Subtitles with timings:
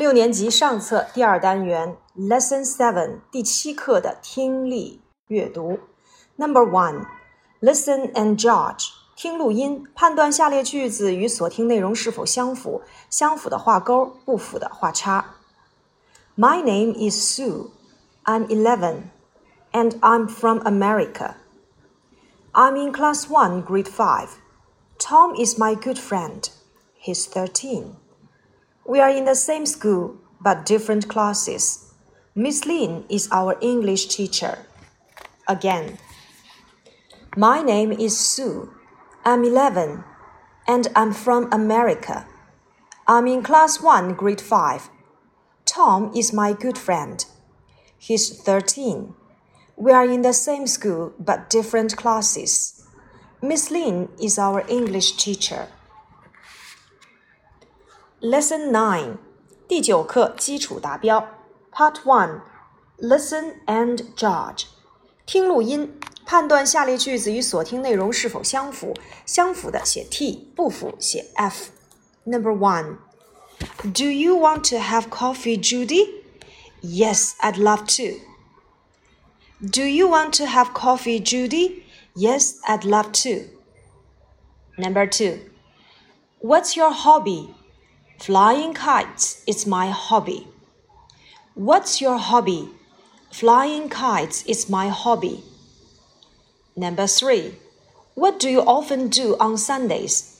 [0.00, 5.78] 六年级上册第二单元 Lesson Seven 第七课的听力阅读。
[6.36, 7.06] Number one,
[7.60, 8.90] listen and judge.
[9.16, 15.36] 听录音，判断下列句子与所听内容是否相符，相符的画勾，不符的画叉。
[16.36, 17.70] My name is Sue.
[18.24, 19.04] I'm 11,
[19.72, 21.36] and I'm from America.
[22.52, 24.28] I'm in class 1, grade 5.
[24.98, 26.50] Tom is my good friend.
[27.00, 27.94] He's 13.
[28.91, 31.93] We are in the same school, but different classes.
[32.35, 34.65] Miss Lin is our English teacher.
[35.47, 35.97] Again.
[37.37, 38.69] My name is Sue.
[39.23, 40.03] I'm 11,
[40.67, 42.27] and I'm from America.
[43.07, 44.89] I'm in class 1, grade 5.
[45.63, 47.23] Tom is my good friend.
[47.97, 49.13] He's 13.
[49.77, 52.85] We are in the same school, but different classes.
[53.41, 55.69] Miss Lin is our English teacher.
[58.20, 59.16] Lesson 9
[59.68, 61.28] 第九课基础达标
[61.72, 62.40] Part One
[62.98, 64.64] Listen and Judge
[65.26, 68.94] 听录音，判断下列句子与所听内容是否相符，
[69.26, 72.98] 相符的写 T，不符写 F。Number one
[73.82, 76.22] Do you want to have coffee, Judy?
[76.82, 78.20] Yes, I'd love to.
[79.60, 81.84] Do you want to have coffee, Judy?
[82.14, 83.48] Yes, I'd love to.
[84.78, 85.38] Number two
[86.40, 87.54] What's your hobby?
[88.21, 90.47] Flying kites is my hobby.
[91.55, 92.69] What's your hobby?
[93.31, 95.43] Flying kites is my hobby.
[96.75, 97.55] Number three.
[98.13, 100.39] What do you often do on Sundays?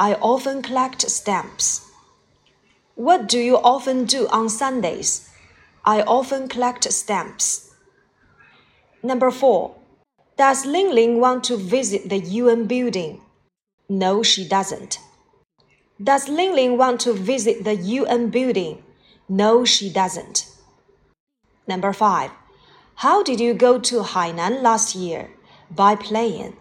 [0.00, 1.88] I often collect stamps.
[2.96, 5.30] What do you often do on Sundays?
[5.84, 7.72] I often collect stamps.
[9.00, 9.76] Number four.
[10.36, 13.20] Does Ling Ling want to visit the UN building?
[13.88, 14.98] No, she doesn't.
[16.00, 18.82] Does Ling Ling want to visit the UN building?
[19.28, 20.46] No, she doesn't.
[21.66, 22.30] Number five.
[22.96, 25.30] How did you go to Hainan last year?
[25.70, 26.56] By plane.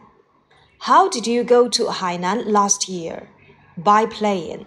[0.79, 3.29] How did you go to Hainan last year?
[3.77, 4.65] By plane.